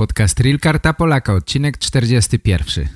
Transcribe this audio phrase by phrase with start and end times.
[0.00, 2.88] Podcast Real Karta Polaka, odcinek 41.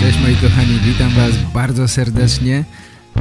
[0.00, 2.64] Cześć moi kochani, witam was bardzo serdecznie.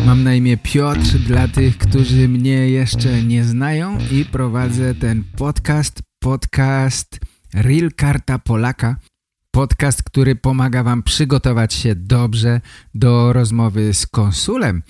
[0.06, 6.02] Mam na imię Piotr dla tych, którzy mnie jeszcze nie znają i prowadzę ten podcast,
[6.20, 8.96] podcast Real Karta Polaka.
[9.52, 12.62] Podcast, który pomaga wam przygotować się dobrze
[12.96, 14.84] do rozmowy z konsulem.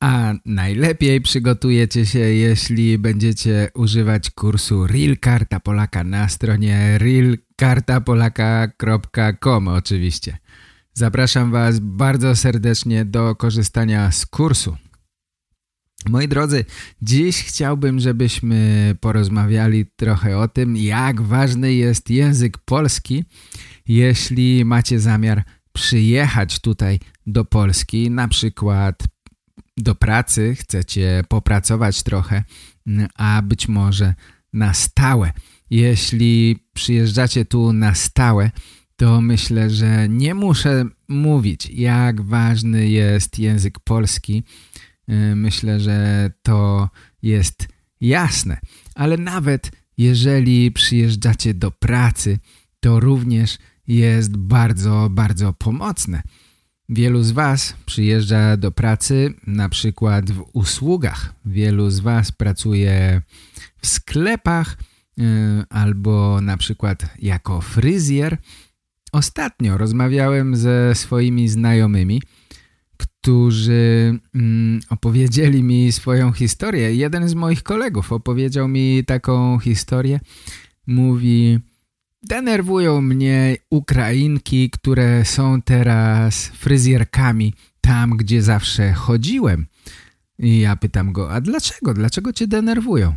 [0.00, 10.38] A najlepiej przygotujecie się, jeśli będziecie używać kursu Real Karta Polaka na stronie realkartapolaka.com oczywiście.
[10.94, 14.76] Zapraszam Was bardzo serdecznie do korzystania z kursu.
[16.08, 16.64] Moi drodzy,
[17.02, 23.24] dziś chciałbym, żebyśmy porozmawiali trochę o tym, jak ważny jest język polski,
[23.88, 29.02] jeśli macie zamiar przyjechać tutaj do Polski, na przykład
[29.76, 32.44] do pracy, chcecie popracować trochę,
[33.14, 34.14] a być może
[34.52, 35.32] na stałe.
[35.70, 38.50] Jeśli przyjeżdżacie tu na stałe,
[38.96, 44.42] to myślę, że nie muszę mówić, jak ważny jest język polski.
[45.10, 46.88] Y, myślę, że to
[47.22, 47.68] jest
[48.00, 48.60] jasne.
[48.94, 52.38] Ale nawet jeżeli przyjeżdżacie do pracy,
[52.80, 56.22] to również jest bardzo, bardzo pomocne.
[56.88, 61.34] Wielu z Was przyjeżdża do pracy na przykład w usługach.
[61.44, 63.22] Wielu z Was pracuje
[63.82, 64.76] w sklepach
[65.18, 65.22] y,
[65.70, 68.38] albo na przykład jako fryzjer–
[69.12, 72.22] Ostatnio rozmawiałem ze swoimi znajomymi,
[73.22, 76.94] którzy mm, opowiedzieli mi swoją historię.
[76.94, 80.20] Jeden z moich kolegów opowiedział mi taką historię.
[80.86, 81.58] Mówi,
[82.22, 89.66] denerwują mnie Ukrainki, które są teraz fryzjerkami tam, gdzie zawsze chodziłem.
[90.38, 91.94] I ja pytam go, a dlaczego?
[91.94, 93.14] Dlaczego cię denerwują?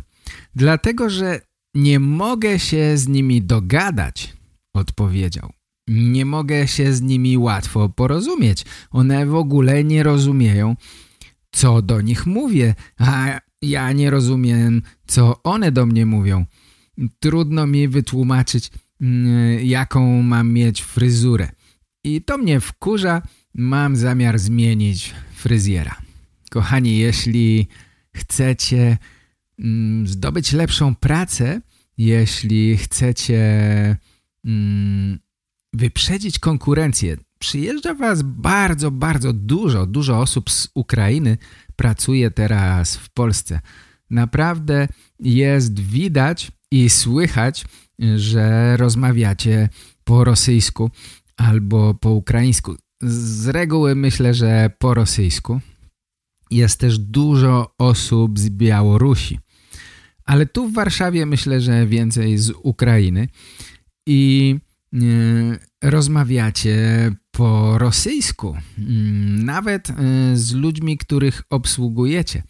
[0.54, 1.40] Dlatego, że
[1.74, 4.32] nie mogę się z nimi dogadać,
[4.74, 5.52] odpowiedział
[5.88, 8.64] nie mogę się z nimi łatwo porozumieć.
[8.90, 10.76] One w ogóle nie rozumieją,
[11.52, 16.44] co do nich mówię, a ja nie rozumiem, co one do mnie mówią.
[17.18, 21.50] Trudno mi wytłumaczyć, mm, jaką mam mieć fryzurę.
[22.04, 23.22] I to mnie wkurza,
[23.54, 25.96] mam zamiar zmienić fryzjera.
[26.50, 27.68] Kochani, jeśli
[28.16, 28.98] chcecie
[29.58, 31.60] mm, zdobyć lepszą pracę,
[31.98, 33.40] jeśli chcecie
[34.44, 35.18] mm,
[35.74, 37.16] wyprzedzić konkurencję.
[37.38, 41.38] Przyjeżdża was bardzo, bardzo dużo, dużo osób z Ukrainy
[41.76, 43.60] pracuje teraz w Polsce.
[44.10, 44.88] Naprawdę
[45.20, 47.64] jest widać i słychać,
[48.16, 49.68] że rozmawiacie
[50.04, 50.90] po rosyjsku
[51.36, 52.76] albo po ukraińsku.
[53.02, 55.60] Z reguły myślę, że po rosyjsku.
[56.50, 59.38] Jest też dużo osób z Białorusi.
[60.24, 63.28] Ale tu w Warszawie myślę, że więcej z Ukrainy.
[64.06, 64.56] I
[65.82, 66.76] rozmawiacie
[67.30, 69.94] po rosyjsku, mm, nawet e,
[70.34, 72.42] z ludźmi, których obsługujecie.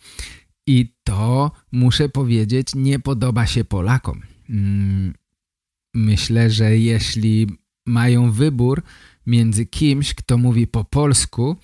[0.66, 4.22] I to, muszę powiedzieć, nie podoba się Polakom.
[4.50, 5.14] Mm,
[5.94, 7.46] myślę, że jeśli
[7.86, 8.82] mają wybór
[9.26, 11.56] między kimś, kto mówi po polsku,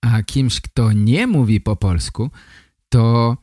[0.00, 2.30] a kimś, kto nie mówi po polsku,
[2.88, 3.36] to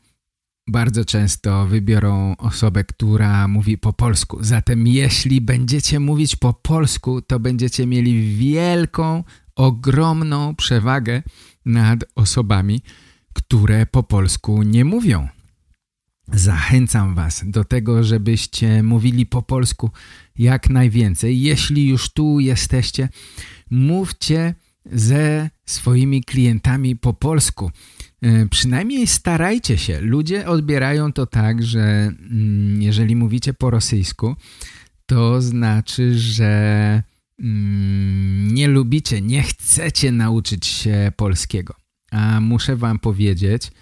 [0.66, 4.38] bardzo często wybiorą osobę, która mówi po polsku.
[4.40, 9.24] Zatem jeśli będziecie mówić po polsku, to będziecie mieli wielką,
[9.56, 11.22] ogromną przewagę
[11.64, 12.82] nad osobami,
[13.32, 15.28] które po polsku nie mówią.
[16.32, 19.90] Zachęcam Was do tego, żebyście mówili po polsku
[20.38, 21.40] jak najwięcej.
[21.40, 23.08] Jeśli już tu jesteście,
[23.70, 24.54] mówcie
[24.92, 27.70] ze swoimi klientami po polsku.
[28.22, 30.00] E, przynajmniej starajcie się.
[30.00, 34.36] Ludzie odbierają to tak, że mm, jeżeli mówicie po rosyjsku,
[35.06, 37.02] to znaczy, że
[37.38, 41.74] mm, nie lubicie, nie chcecie nauczyć się polskiego.
[42.10, 43.72] A muszę wam powiedzieć,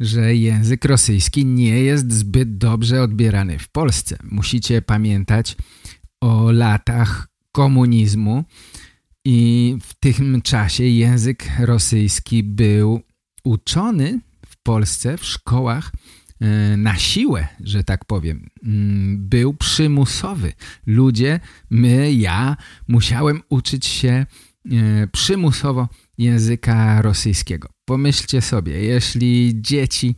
[0.00, 4.16] że język rosyjski nie jest zbyt dobrze odbierany w Polsce.
[4.22, 5.56] Musicie pamiętać
[6.20, 8.44] o latach komunizmu
[9.24, 13.00] i w tym czasie język rosyjski był
[13.44, 15.92] uczony w Polsce w szkołach
[16.40, 20.52] e, na siłę, że tak powiem, mm, był przymusowy.
[20.86, 21.40] Ludzie,
[21.70, 22.56] my, ja
[22.88, 24.26] musiałem uczyć się e,
[25.12, 25.88] przymusowo
[26.18, 27.68] języka rosyjskiego.
[27.84, 30.14] Pomyślcie sobie, jeśli dzieci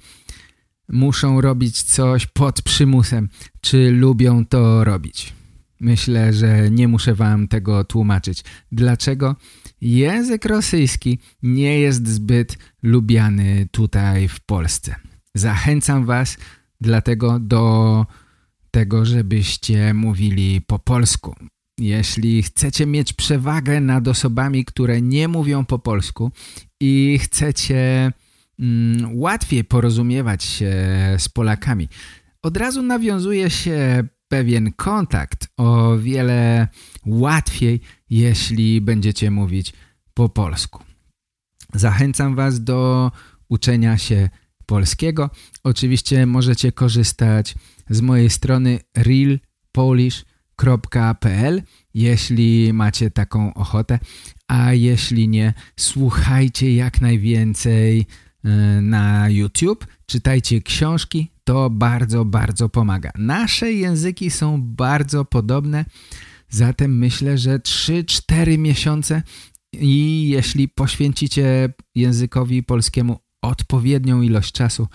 [0.89, 3.29] muszą robić coś pod przymusem,
[3.61, 5.36] czy lubią to robić?
[5.81, 8.45] Myślę, że nie muszę wam tego tłumaczyć.
[8.73, 9.37] Dlaczego?
[9.81, 14.95] Język rosyjski nie jest zbyt lubiany tutaj w Polsce.
[15.35, 16.37] Zachęcam was
[16.81, 18.07] dlatego do
[18.71, 21.35] tego, żebyście mówili po polsku.
[21.79, 26.31] Jeśli chcecie mieć przewagę nad osobami, które nie mówią po polsku
[26.81, 28.13] i chcecie
[28.59, 30.75] mm, łatwiej porozumiewać się
[31.19, 31.89] z Polakami,
[32.43, 36.69] od razu nawiązuje się pewien kontakt o wiele
[37.07, 37.81] łatwiej,
[38.11, 39.73] jeśli będziecie mówić
[40.15, 40.83] po polsku.
[41.75, 43.11] Zachęcam Was do
[43.49, 44.29] uczenia się
[44.67, 45.31] polskiego.
[45.65, 47.55] Oczywiście możecie korzystać
[47.91, 51.63] z mojej strony realpolish.pl
[51.95, 53.99] jeśli macie taką ochotę,
[54.49, 58.07] a jeśli nie, słuchajcie jak najwięcej
[58.83, 63.11] na YouTube, czytajcie książki, to bardzo, bardzo pomaga.
[63.19, 65.85] Nasze języki są bardzo podobne,
[66.49, 69.23] zatem myślę, że 3-4 miesiące
[69.73, 74.89] i jeśli poświęcicie językowi polskiemu odpowiednią ilość czasu,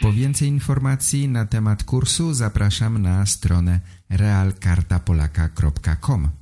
[0.00, 3.80] Po więcej informacji na temat kursu zapraszam na stronę
[4.10, 6.39] realkartapolaka.com.